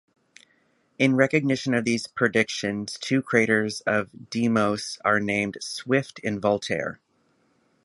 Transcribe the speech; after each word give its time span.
In 0.97 1.15
recognition 1.15 1.75
of 1.75 1.85
these 1.85 2.07
'predictions', 2.07 2.97
two 2.97 3.21
craters 3.21 3.83
on 3.85 4.09
Deimos 4.31 4.97
are 5.05 5.19
named 5.19 5.57
Swift 5.61 6.19
and 6.23 6.41
Voltaire. 6.41 6.99